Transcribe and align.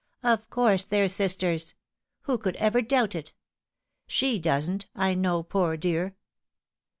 Of 0.23 0.49
course 0.49 0.83
they're 0.83 1.07
sisters. 1.07 1.75
Who 2.21 2.39
could 2.39 2.55
ever 2.55 2.81
doubt 2.81 3.13
it? 3.13 3.33
She 4.07 4.39
doesn't, 4.39 4.87
I 4.95 5.13
know, 5.13 5.43
poor 5.43 5.77
dear." 5.77 6.15